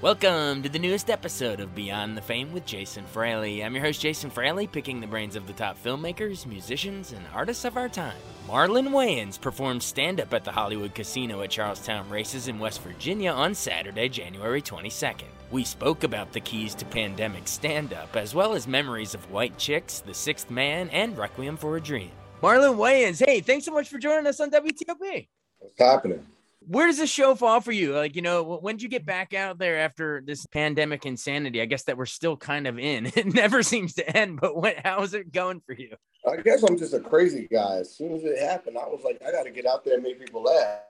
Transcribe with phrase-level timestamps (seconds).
[0.00, 3.64] Welcome to the newest episode of Beyond the Fame with Jason Fraley.
[3.64, 7.64] I'm your host, Jason Fraley, picking the brains of the top filmmakers, musicians, and artists
[7.64, 8.14] of our time.
[8.46, 12.80] Marlon Wayans performed stand up at the Hollywood Casino at Charles Town Races in West
[12.82, 15.26] Virginia on Saturday, January 22nd.
[15.50, 19.58] We spoke about the keys to pandemic stand up, as well as memories of White
[19.58, 22.12] Chicks, The Sixth Man, and Requiem for a Dream.
[22.40, 25.26] Marlon Wayans, hey, thanks so much for joining us on WTOP.
[25.58, 26.24] What's happening?
[26.68, 27.94] Where does this show fall for you?
[27.94, 31.62] Like, you know, when did you get back out there after this pandemic insanity?
[31.62, 33.10] I guess that we're still kind of in.
[33.18, 35.96] It never seems to end, but when, how is it going for you?
[36.30, 37.78] I guess I'm just a crazy guy.
[37.78, 40.02] As soon as it happened, I was like, I got to get out there and
[40.02, 40.80] make people laugh.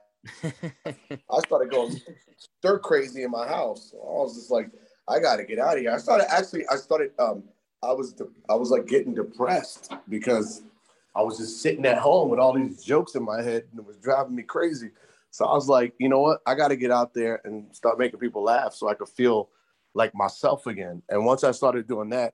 [0.85, 1.99] I started going
[2.37, 3.93] stir crazy in my house.
[3.95, 4.69] I was just like,
[5.07, 5.91] I got to get out of here.
[5.91, 7.43] I started actually, I started, um,
[7.81, 10.61] I was, de- I was like getting depressed because
[11.15, 13.85] I was just sitting at home with all these jokes in my head and it
[13.85, 14.91] was driving me crazy.
[15.31, 16.39] So I was like, you know what?
[16.45, 19.49] I got to get out there and start making people laugh so I could feel
[19.93, 21.01] like myself again.
[21.09, 22.33] And once I started doing that,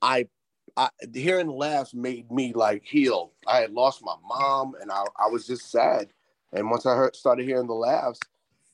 [0.00, 0.28] I,
[0.76, 3.32] I hearing laughs made me like heal.
[3.46, 6.08] I had lost my mom and I, I was just sad.
[6.52, 8.18] And once I heard, started hearing the laughs,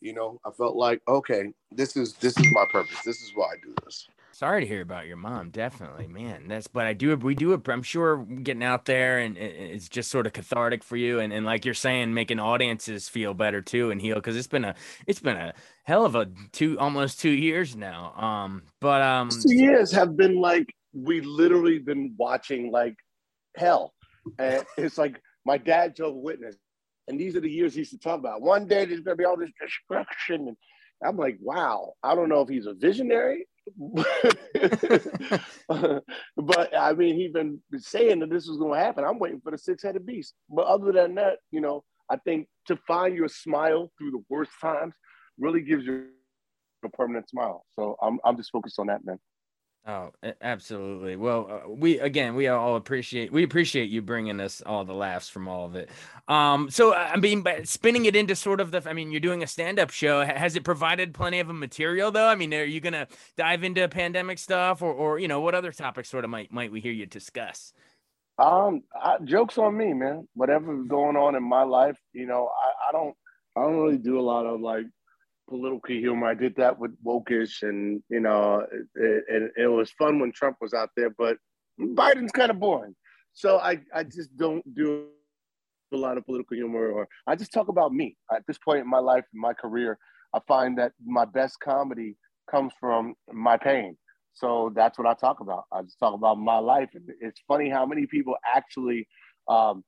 [0.00, 3.00] you know, I felt like, okay, this is this is my purpose.
[3.05, 4.08] This is why I do this
[4.39, 7.82] sorry to hear about your mom definitely man that's but i do we do i'm
[7.82, 11.65] sure getting out there and it's just sort of cathartic for you and, and like
[11.65, 14.75] you're saying making audiences feel better too and heal because it's been a
[15.06, 19.54] it's been a hell of a two almost two years now um but um two
[19.54, 22.97] years have been like we literally been watching like
[23.56, 23.94] hell.
[24.38, 26.56] And it's like my dad a witness
[27.09, 28.43] and these are the years he used to talk about.
[28.43, 30.56] One day there's gonna be all this destruction and
[31.05, 33.47] I'm like, wow, I don't know if he's a visionary
[36.37, 39.05] but I mean, he's been saying that this was going to happen.
[39.05, 40.34] I'm waiting for the six headed beast.
[40.49, 44.53] But other than that, you know, I think to find your smile through the worst
[44.61, 44.95] times
[45.39, 46.06] really gives you
[46.84, 47.65] a permanent smile.
[47.75, 49.19] So I'm, I'm just focused on that, man.
[49.88, 50.12] Oh,
[50.43, 51.16] absolutely.
[51.16, 55.31] Well, uh, we again, we all appreciate we appreciate you bringing us all the laughs
[55.31, 55.88] from all of it.
[56.28, 59.43] Um, so I mean, but spinning it into sort of the, I mean, you're doing
[59.43, 60.22] a stand-up show.
[60.22, 62.28] Has it provided plenty of a material though?
[62.28, 65.72] I mean, are you gonna dive into pandemic stuff, or, or you know, what other
[65.72, 67.72] topics sort of might might we hear you discuss?
[68.38, 70.28] Um, I, jokes on me, man.
[70.34, 73.15] Whatever's going on in my life, you know, I, I don't,
[73.56, 74.84] I don't really do a lot of like
[75.48, 76.26] political humor.
[76.26, 80.56] I did that with Woke-ish, and you know, it, it, it was fun when Trump
[80.60, 81.36] was out there, but
[81.81, 82.94] Biden's kind of boring.
[83.32, 85.06] So I, I just don't do
[85.92, 88.16] a lot of political humor, or I just talk about me.
[88.32, 89.98] At this point in my life, in my career,
[90.34, 92.16] I find that my best comedy
[92.50, 93.97] comes from my pain.
[94.34, 95.64] So that's what I talk about.
[95.72, 99.08] I just talk about my life, it's funny how many people actually
[99.48, 99.82] um,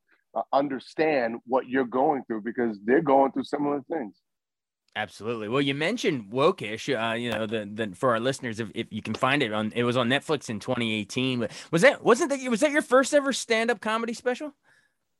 [0.52, 4.16] understand what you're going through because they're going through similar things.
[4.96, 5.48] Absolutely.
[5.48, 6.88] Well, you mentioned Woke-ish.
[6.88, 9.72] Uh, you know, the, the for our listeners, if, if you can find it on,
[9.74, 11.46] it was on Netflix in 2018.
[11.70, 14.52] Was that wasn't that was that your first ever stand up comedy special?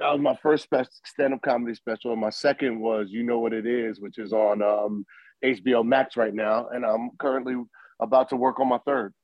[0.00, 0.66] That was my first
[1.04, 2.12] stand up comedy special.
[2.12, 5.06] And my second was You Know What It Is, which is on um,
[5.44, 7.54] HBO Max right now, and I'm currently
[8.00, 9.14] about to work on my third.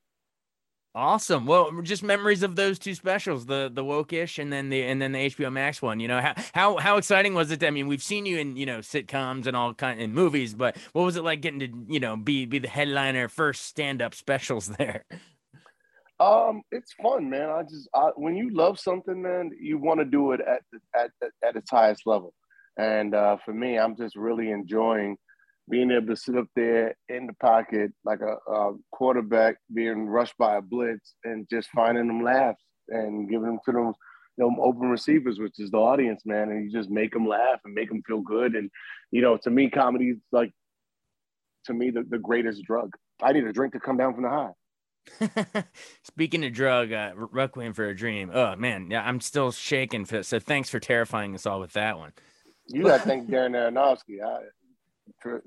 [0.96, 1.44] Awesome.
[1.44, 5.12] Well, just memories of those two specials, the the Woke-ish and then the and then
[5.12, 6.00] the HBO Max one.
[6.00, 7.62] You know how how how exciting was it?
[7.62, 10.78] I mean, we've seen you in you know sitcoms and all kind in movies, but
[10.94, 14.14] what was it like getting to you know be be the headliner first stand up
[14.14, 15.04] specials there?
[16.18, 17.50] Um, it's fun, man.
[17.50, 20.62] I just I, when you love something, man, you want to do it at
[20.98, 21.10] at
[21.46, 22.32] at its highest level.
[22.78, 25.18] And uh, for me, I'm just really enjoying
[25.68, 30.36] being able to sit up there in the pocket like a, a, quarterback being rushed
[30.38, 33.92] by a blitz and just finding them laughs and giving them to them,
[34.36, 36.50] you know, open receivers, which is the audience, man.
[36.50, 38.54] And you just make them laugh and make them feel good.
[38.54, 38.70] And,
[39.10, 40.52] you know, to me, comedy is like,
[41.64, 42.92] to me, the, the greatest drug.
[43.20, 44.52] I need a drink to come down from the high.
[46.02, 48.30] Speaking of drug, uh, Requiem for a Dream.
[48.32, 50.04] Oh man, yeah, I'm still shaking.
[50.04, 52.12] For, so thanks for terrifying us all with that one.
[52.66, 54.20] You got to thank Darren Aronofsky.
[54.24, 54.40] I,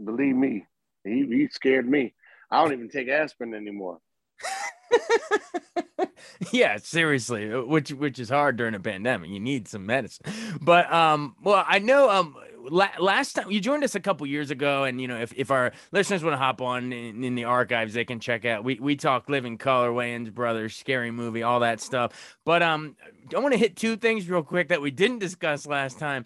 [0.04, 0.66] believe me,
[1.04, 2.14] he, he scared me.
[2.52, 4.00] I don't even take aspirin anymore.
[6.52, 9.30] yeah, seriously, which which is hard during a pandemic.
[9.30, 10.26] You need some medicine.
[10.62, 12.36] But um, well, I know um,
[12.70, 15.52] la- last time you joined us a couple years ago, and you know, if, if
[15.52, 18.64] our listeners want to hop on in, in, the archives, they can check out.
[18.64, 22.38] We we talk Living Color, Wayans Brothers, scary movie, all that stuff.
[22.46, 22.96] But um,
[23.36, 26.26] I want to hit two things real quick that we didn't discuss last time.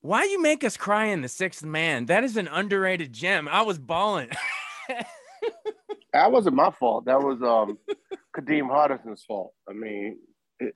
[0.00, 2.06] Why you make us cry in the Sixth Man?
[2.06, 3.48] That is an underrated gem.
[3.48, 4.30] I was bawling.
[6.12, 7.06] that wasn't my fault.
[7.06, 7.78] That was um
[8.36, 9.52] Kadeem Hardison's fault.
[9.68, 10.18] I mean,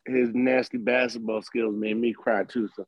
[0.07, 2.69] his nasty basketball skills made me cry too.
[2.75, 2.85] So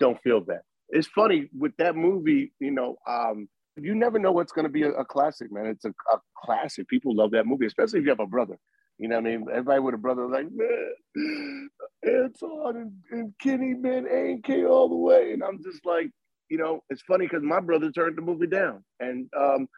[0.00, 0.60] don't feel bad.
[0.88, 2.52] It's funny with that movie.
[2.58, 5.66] You know, um, you never know what's going to be a, a, classic, man.
[5.66, 6.88] It's a, a, classic.
[6.88, 8.56] People love that movie, especially if you have a brother.
[8.98, 9.46] You know what I mean?
[9.50, 11.68] Everybody with a brother like, man,
[12.02, 15.32] Anton and, and Kenny, man, A and K all the way.
[15.32, 16.10] And I'm just like,
[16.48, 18.84] you know, it's funny because my brother turned the movie down.
[19.00, 19.68] And um,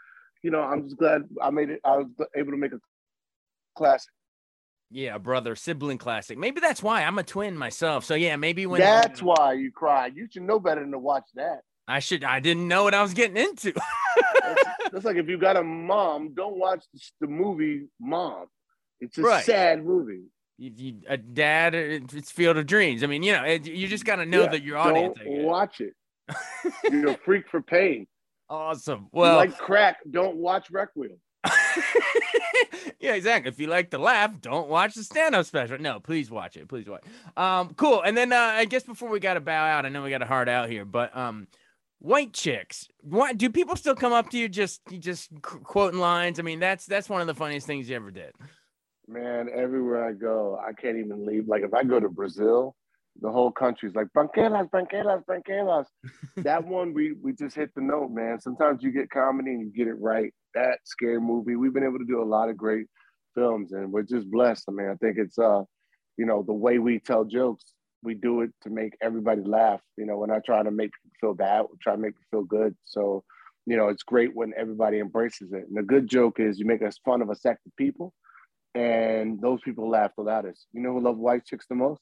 [0.42, 1.80] you know, I'm just glad I made it.
[1.84, 2.06] I was
[2.36, 2.78] able to make a
[3.76, 4.12] classic.
[4.90, 6.38] Yeah, brother, sibling classic.
[6.38, 8.04] Maybe that's why I'm a twin myself.
[8.04, 10.16] So yeah, maybe when that's why you cried.
[10.16, 11.60] You should know better than to watch that.
[11.86, 12.24] I should.
[12.24, 13.72] I didn't know what I was getting into.
[14.40, 16.84] that's, that's, like if you got a mom, don't watch
[17.20, 18.46] the, movie Mom.
[19.00, 19.44] It's a right.
[19.44, 20.24] sad movie.
[20.56, 23.04] You, you, a dad, it's Field of Dreams.
[23.04, 25.16] I mean, you know, it, you just got to know yeah, that your audience.
[25.22, 25.94] Don't watch it.
[26.90, 28.06] You're a freak for pain.
[28.50, 29.08] Awesome.
[29.12, 31.18] Well, like crack, don't watch Requiem.
[32.98, 33.50] yeah, exactly.
[33.50, 35.78] If you like to laugh, don't watch the stand-up special.
[35.78, 36.68] No, please watch it.
[36.68, 37.04] Please watch.
[37.36, 38.02] Um, cool.
[38.02, 40.22] And then uh, I guess before we got to bow out, I know we got
[40.22, 41.46] a hard out here, but um,
[41.98, 42.88] white chicks.
[43.02, 46.38] What do people still come up to you just just quoting lines?
[46.38, 48.32] I mean, that's that's one of the funniest things you ever did.
[49.08, 51.49] Man, everywhere I go, I can't even leave.
[51.49, 52.76] Like if I go to Brazil,
[53.20, 55.87] the whole country's like branquelas, branquelas, branquelas.
[56.37, 58.38] that one we we just hit the note, man.
[58.40, 60.32] Sometimes you get comedy and you get it right.
[60.55, 62.87] That scary movie, we've been able to do a lot of great
[63.34, 64.64] films, and we're just blessed.
[64.69, 65.62] I mean, I think it's uh,
[66.19, 67.64] you know, the way we tell jokes,
[68.02, 69.81] we do it to make everybody laugh.
[69.96, 71.62] You know, we're not trying to make people feel bad.
[71.62, 72.76] We're trying to make people feel good.
[72.84, 73.25] So,
[73.66, 75.64] you know, it's great when everybody embraces it.
[75.69, 78.12] And the good joke is you make us fun of a sect of people,
[78.74, 80.66] and those people laugh the loudest.
[80.72, 82.00] You know who love white chicks the most?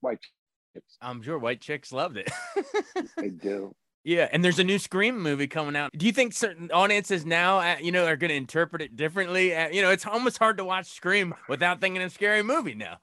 [0.00, 0.18] White
[0.74, 0.96] chicks.
[1.00, 2.30] I'm sure white chicks loved it.
[3.16, 3.74] they do.
[4.02, 5.90] Yeah, and there's a new Scream movie coming out.
[5.94, 9.54] Do you think certain audiences now, uh, you know, are going to interpret it differently?
[9.54, 12.96] Uh, you know, it's almost hard to watch Scream without thinking a scary movie now.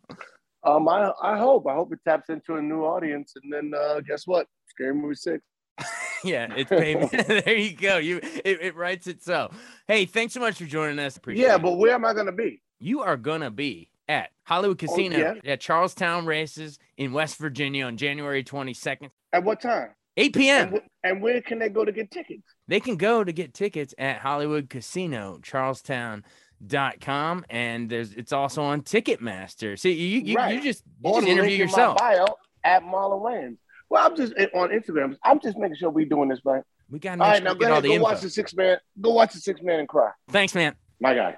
[0.63, 4.01] Um, I I hope I hope it taps into a new audience, and then uh,
[4.01, 4.48] guess what?
[4.69, 5.44] Scary movie six.
[6.24, 7.06] yeah, it's baby.
[7.27, 7.98] there you go.
[7.98, 9.56] You it, it writes itself.
[9.88, 11.15] Hey, thanks so much for joining us.
[11.15, 12.62] Appreciate yeah, but where am I going to be?
[12.80, 15.52] You are going to be at Hollywood oh, Casino oh, yeah?
[15.52, 19.10] at Charles Town Races in West Virginia on January 22nd.
[19.34, 19.90] At what time?
[20.16, 20.74] 8 p.m.
[20.74, 22.44] And, and, where can they go to get tickets?
[22.68, 27.46] They can go to get tickets at Hollywood Casino, Charlestown.com.
[27.50, 29.78] And there's it's also on Ticketmaster.
[29.78, 30.56] See, you you, right.
[30.56, 32.00] you just, you just interview yourself.
[32.64, 33.58] at Marlon Wayans.
[33.90, 35.16] Well, I'm just eh, on Instagram.
[35.24, 36.64] I'm just making sure we're doing this right.
[36.90, 37.44] We got all right.
[37.44, 38.04] Now go ahead, go info.
[38.04, 38.78] watch the six man.
[39.00, 40.12] Go watch the six man and cry.
[40.30, 40.76] Thanks, man.
[41.00, 41.38] My guy.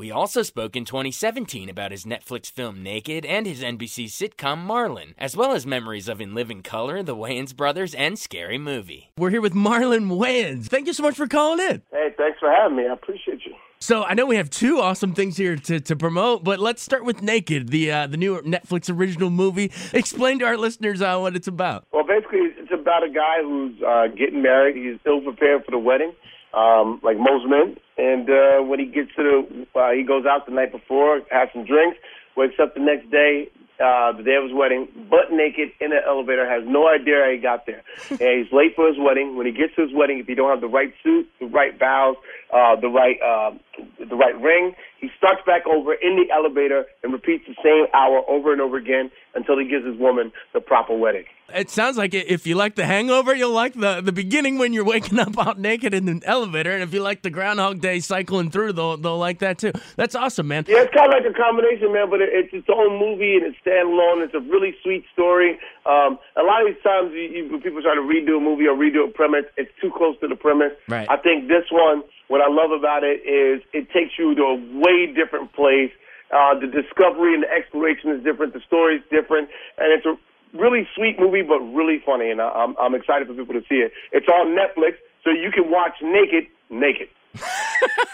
[0.00, 5.12] We also spoke in 2017 about his Netflix film Naked and his NBC sitcom Marlon,
[5.18, 9.10] as well as memories of In Living Color, The Wayans Brothers, and Scary Movie.
[9.18, 10.68] We're here with Marlon Wayans.
[10.68, 11.82] Thank you so much for calling in.
[11.92, 12.86] Hey, thanks for having me.
[12.88, 13.52] I appreciate you.
[13.78, 17.04] So I know we have two awesome things here to, to promote, but let's start
[17.04, 19.70] with Naked, the uh, the new Netflix original movie.
[19.92, 21.84] Explain to our listeners uh, what it's about.
[21.92, 24.76] Well, basically, it's about a guy who's uh, getting married.
[24.76, 26.14] He's still prepared for the wedding
[26.54, 27.76] um, like most men.
[27.98, 31.48] And uh, when he gets to the, uh, he goes out the night before, has
[31.52, 31.98] some drinks,
[32.36, 36.00] wakes up the next day, uh, the day of his wedding, butt naked in an
[36.06, 37.82] elevator, has no idea how he got there.
[38.10, 39.36] and he's late for his wedding.
[39.36, 41.78] When he gets to his wedding, if he don't have the right suit, the right
[41.78, 42.16] vows,
[42.52, 43.56] uh, the right uh,
[43.98, 48.22] the right ring, he starts back over in the elevator and repeats the same hour
[48.28, 51.24] over and over again until he gives his woman the proper wedding.
[51.54, 54.84] It sounds like if you like the hangover, you'll like the, the beginning when you're
[54.84, 56.70] waking up out naked in an elevator.
[56.70, 59.72] And if you like the Groundhog Day cycling through, they'll, they'll like that too.
[59.96, 60.64] That's awesome, man.
[60.68, 63.56] Yeah, it's kind of like a combination, man, but it's its own movie and it's
[63.66, 64.24] standalone.
[64.24, 65.58] It's a really sweet story.
[65.86, 68.66] Um, a lot of these times, you, you, when people try to redo a movie
[68.66, 70.72] or redo a premise, it's too close to the premise.
[70.88, 71.08] Right.
[71.08, 74.56] I think this one, what I love about it is it takes you to a
[74.78, 75.90] way different place.
[76.30, 78.52] Uh, the discovery and the exploration is different.
[78.52, 80.14] The story is different, and it's a
[80.56, 82.30] really sweet movie, but really funny.
[82.30, 83.92] And I, I'm I'm excited for people to see it.
[84.12, 84.94] It's on Netflix,
[85.24, 87.08] so you can watch naked, naked.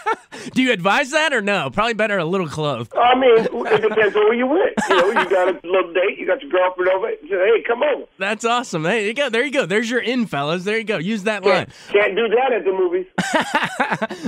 [0.53, 1.69] Do you advise that or no?
[1.69, 2.93] Probably better a little clothed.
[2.95, 4.73] I mean, it depends on where you went.
[4.89, 7.11] You know, you got a little date, you got your girlfriend over.
[7.23, 8.05] Say, hey, come over.
[8.17, 8.85] That's awesome.
[8.85, 9.29] Hey, you go.
[9.29, 9.65] There you go.
[9.65, 10.63] There's your in, fellas.
[10.63, 10.97] There you go.
[10.97, 11.67] Use that line.
[11.89, 13.05] Can't, can't do that at the movies.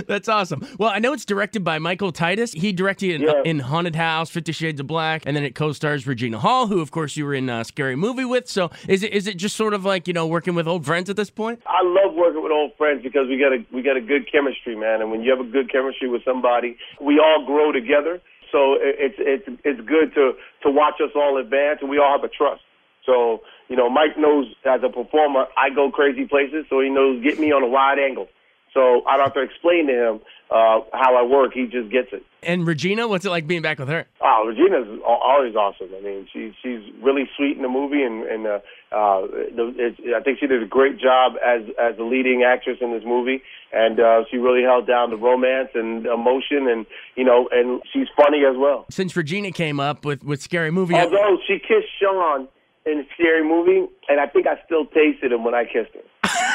[0.08, 0.66] That's awesome.
[0.78, 2.54] Well, I know it's directed by Michael Tiddes.
[2.54, 3.42] He directed in, Yeah.
[3.46, 6.92] in Haunted House, Fifty Shades of Black, and then it co-stars Regina Hall, who, of
[6.92, 8.48] course, you were in a Scary Movie with.
[8.50, 11.10] So, is it is it just sort of like you know working with old friends
[11.10, 11.62] at this point?
[11.66, 14.76] I love working with old friends because we got a we got a good chemistry,
[14.76, 15.02] man.
[15.02, 18.22] And when you have a good chemistry with somebody, we all grow together.
[18.52, 22.18] So it, it's it's it's good to to watch us all advance, and we all
[22.20, 22.62] have a trust.
[23.06, 27.24] So you know, Mike knows as a performer, I go crazy places, so he knows
[27.24, 28.28] get me on a wide angle.
[28.74, 30.20] So I don't have to explain to him
[30.52, 32.24] uh, how I work; he just gets it.
[32.42, 34.06] And Regina, what's it like being back with her?
[34.22, 35.90] Oh, Regina's al- always awesome.
[35.98, 38.60] I mean, she she's really sweet in the movie, and and uh,
[38.92, 39.22] uh,
[39.56, 42.92] the, it's, I think she did a great job as as the leading actress in
[42.92, 43.42] this movie,
[43.74, 46.86] and uh, she really held down the romance and emotion, and
[47.16, 48.86] you know, and she's funny as well.
[48.90, 52.48] Since Regina came up with with Scary Movie, Although she kissed Sean
[52.86, 56.02] in scary movie, and I think I still tasted him when I kissed her.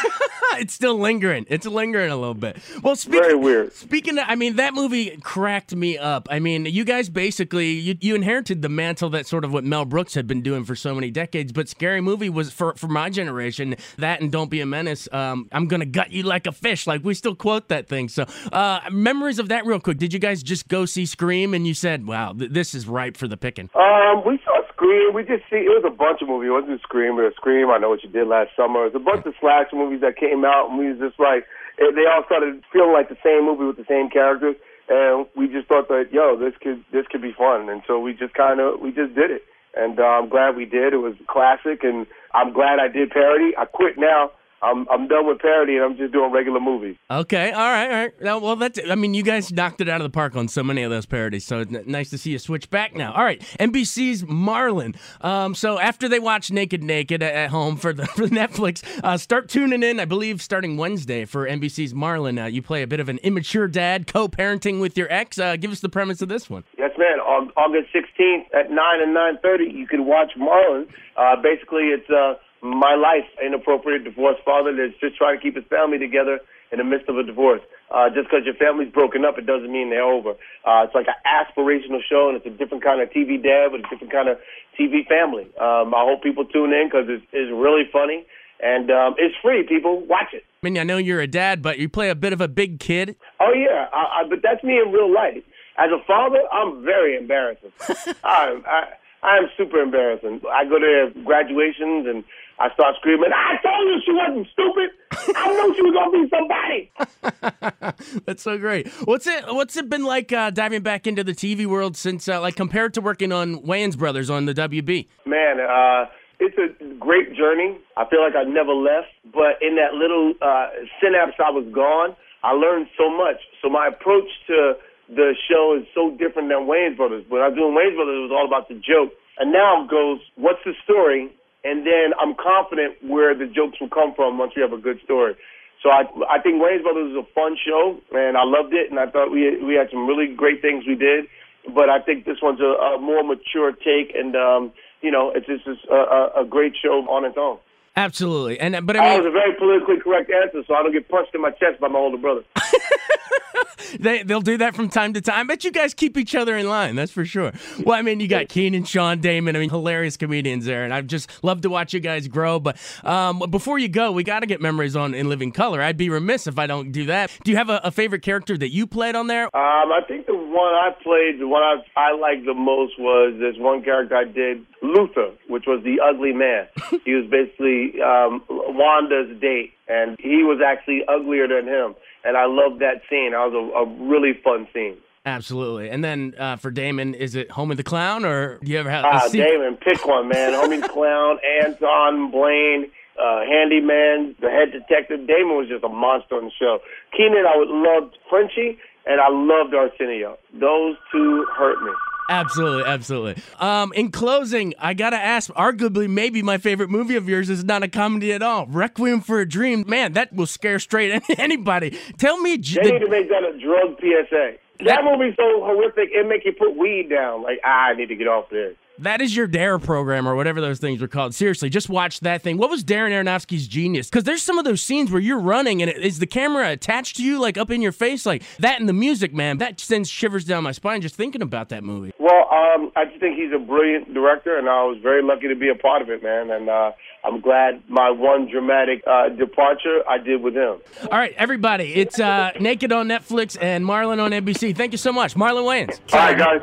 [0.58, 1.46] it's still lingering.
[1.48, 2.58] It's lingering a little bit.
[2.82, 3.72] Well, speaking, Very weird.
[3.72, 6.28] Speaking, of, I mean, that movie cracked me up.
[6.30, 9.84] I mean, you guys basically you, you inherited the mantle that sort of what Mel
[9.84, 11.52] Brooks had been doing for so many decades.
[11.52, 13.76] But Scary Movie was for for my generation.
[13.98, 15.08] That and Don't Be a Menace.
[15.12, 16.86] Um, I'm gonna gut you like a fish.
[16.86, 18.08] Like we still quote that thing.
[18.08, 19.98] So, uh, memories of that real quick.
[19.98, 23.16] Did you guys just go see Scream and you said, "Wow, th- this is ripe
[23.16, 23.70] for the picking"?
[23.74, 25.14] Um, we saw Scream.
[25.16, 26.52] We just see it was a bunch of movies.
[26.52, 27.72] It wasn't Scream, a Scream.
[27.72, 28.84] I know what you did last summer.
[28.84, 31.48] It was a bunch of slash movies that came out, and we was just like
[31.80, 34.60] they all started feeling like the same movie with the same characters,
[34.92, 38.12] and we just thought that yo, this could this could be fun, and so we
[38.12, 40.92] just kind of we just did it, and uh, I'm glad we did.
[40.92, 42.04] It was classic, and
[42.36, 43.56] I'm glad I did parody.
[43.56, 44.36] I quit now.
[44.62, 46.96] I'm I'm done with parody, and I'm just doing regular movies.
[47.10, 48.22] Okay, all right, all right.
[48.22, 48.78] Now, well, that's.
[48.88, 51.06] I mean, you guys knocked it out of the park on so many of those
[51.06, 53.12] parodies, so it's n- nice to see you switch back now.
[53.12, 54.96] All right, NBC's Marlon.
[55.20, 59.16] Um, so after they watch Naked Naked at, at home for the for Netflix, uh,
[59.18, 60.00] start tuning in.
[60.00, 62.42] I believe starting Wednesday for NBC's Marlon.
[62.42, 65.38] Uh, you play a bit of an immature dad co-parenting with your ex.
[65.38, 66.64] Uh, give us the premise of this one.
[66.78, 67.20] Yes, man.
[67.20, 70.86] On August 16th at 9 and 9.30, you can watch Marlon.
[71.16, 72.34] Uh, basically, it's uh,
[72.64, 76.40] my life, inappropriate divorced father that's just trying to keep his family together
[76.72, 77.60] in the midst of a divorce.
[77.92, 80.30] Uh, just because your family's broken up, it doesn't mean they're over.
[80.64, 83.84] Uh, it's like an aspirational show, and it's a different kind of TV dad with
[83.84, 84.38] a different kind of
[84.80, 85.44] TV family.
[85.60, 88.24] Um, I hope people tune in because it's, it's really funny.
[88.62, 90.00] And um, it's free, people.
[90.06, 90.44] Watch it.
[90.62, 92.80] I mean, I know you're a dad, but you play a bit of a big
[92.80, 93.14] kid.
[93.40, 95.42] Oh yeah, I, I, but that's me in real life.
[95.76, 97.72] As a father, I'm very embarrassing.
[98.24, 98.84] I, I
[99.24, 100.42] I am super embarrassing.
[100.52, 102.24] I go to graduations and
[102.58, 103.30] I start screaming.
[103.34, 104.90] I told you she wasn't stupid.
[105.36, 108.22] I knew she was gonna be somebody.
[108.26, 108.88] That's so great.
[109.04, 112.40] What's it What's it been like uh, diving back into the TV world since, uh,
[112.40, 115.08] like, compared to working on Wayans Brothers on the WB?
[115.26, 116.06] Man, uh,
[116.38, 117.78] it's a great journey.
[117.96, 120.68] I feel like I never left, but in that little uh,
[121.00, 123.40] synapse I was gone, I learned so much.
[123.62, 124.74] So my approach to
[125.08, 127.24] the show is so different than Wayans Brothers.
[127.28, 129.12] When I was doing Wayans Brothers, it was all about the joke.
[129.38, 131.30] And now it goes, what's the story?
[131.64, 135.00] And then I'm confident where the jokes will come from once we have a good
[135.02, 135.34] story.
[135.82, 139.00] So I, I think Wayans Brothers was a fun show, and I loved it, and
[139.00, 141.26] I thought we we had some really great things we did.
[141.74, 145.46] But I think this one's a, a more mature take, and um, you know, it's
[145.46, 147.58] just a, a, a great show on its own.
[147.96, 148.58] Absolutely.
[148.58, 151.08] And but I, That I was a very politically correct answer, so I don't get
[151.08, 152.42] punched in my chest by my older brother.
[154.00, 155.46] they they'll do that from time to time.
[155.46, 157.52] But you guys keep each other in line, that's for sure.
[157.84, 159.56] Well, I mean, you got Keenen, Sean, Damon.
[159.56, 162.58] I mean, hilarious comedians there, and I've just loved to watch you guys grow.
[162.58, 165.80] But um, before you go, we got to get memories on in living color.
[165.80, 167.30] I'd be remiss if I don't do that.
[167.44, 169.44] Do you have a, a favorite character that you played on there?
[169.56, 173.34] Um, I think the one I played, the one I I liked the most was
[173.38, 176.66] this one character I did, Luther, which was the ugly man.
[177.04, 182.46] he was basically um, Wanda's date, and he was actually uglier than him and I
[182.46, 183.32] loved that scene.
[183.32, 184.96] That was a, a really fun scene.
[185.26, 185.88] Absolutely.
[185.88, 189.04] And then uh, for Damon, is it Homie the Clown, or do you ever have?
[189.04, 190.52] Ah, Damon, pick one, man.
[190.52, 195.26] Homie the Clown, Anton, Blaine, uh, Handyman, the head detective.
[195.26, 196.78] Damon was just a monster on the show.
[197.16, 200.36] Keenen, I would love Frenchie, and I loved Arsenio.
[200.52, 201.92] Those two hurt me.
[202.28, 203.42] Absolutely, absolutely.
[203.60, 207.82] Um, in closing, I gotta ask, arguably maybe my favorite movie of yours is not
[207.82, 208.66] a comedy at all.
[208.66, 209.84] Requiem for a Dream.
[209.86, 211.98] Man, that will scare straight anybody.
[212.18, 214.58] Tell me, they the, need to make that a drug PSA.
[214.80, 217.42] That, that movie's so horrific, it make you put weed down.
[217.42, 218.74] Like, ah, I need to get off this.
[218.98, 221.34] That is your DARE program or whatever those things are called.
[221.34, 222.58] Seriously, just watch that thing.
[222.58, 224.08] What was Darren Aronofsky's genius?
[224.08, 227.16] Because there's some of those scenes where you're running and it, is the camera attached
[227.16, 229.58] to you, like up in your face, like that and the music, man.
[229.58, 232.12] That sends shivers down my spine just thinking about that movie.
[232.20, 235.56] Well, um, I just think he's a brilliant director, and I was very lucky to
[235.56, 236.50] be a part of it, man.
[236.50, 236.92] And uh,
[237.24, 240.78] I'm glad my one dramatic uh, departure I did with him.
[241.10, 244.76] All right, everybody, it's uh, Naked on Netflix and Marlon on NBC.
[244.76, 245.98] Thank you so much, Marlon Wayans.
[246.12, 246.62] All right, guys.